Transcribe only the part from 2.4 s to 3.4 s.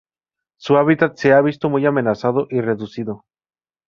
y reducido.